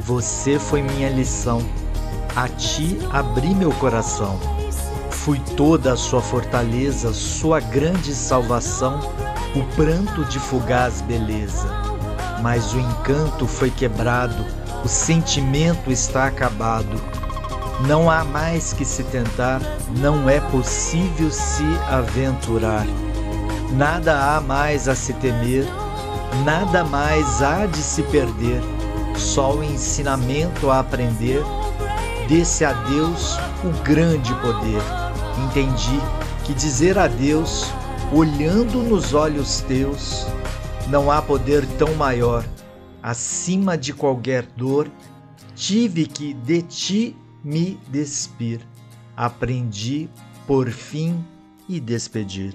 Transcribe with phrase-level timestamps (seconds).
[0.00, 1.60] Você foi minha lição,
[2.36, 4.38] a ti abri meu coração.
[5.10, 9.00] Fui toda a sua fortaleza, sua grande salvação,
[9.56, 11.68] o pranto de fugaz beleza.
[12.40, 14.44] Mas o encanto foi quebrado,
[14.84, 17.00] o sentimento está acabado.
[17.86, 19.60] Não há mais que se tentar,
[19.98, 22.86] não é possível se aventurar.
[23.72, 25.66] Nada há mais a se temer,
[26.44, 28.62] nada mais há de se perder,
[29.18, 31.42] só o ensinamento a aprender,
[32.28, 34.82] desse a Deus o grande poder.
[35.46, 36.00] Entendi
[36.44, 37.66] que dizer a Deus,
[38.12, 40.26] olhando nos olhos teus,
[40.88, 42.44] não há poder tão maior,
[43.02, 44.90] acima de qualquer dor,
[45.54, 48.60] tive que de ti me despir.
[49.16, 50.08] Aprendi,
[50.46, 51.24] por fim,
[51.68, 52.54] e despedir.